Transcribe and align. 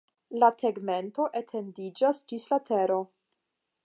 La 0.43 0.47
tegmento 0.61 1.27
etendiĝas 1.41 2.23
ĝis 2.33 2.51
la 2.55 2.59
tero. 2.71 2.97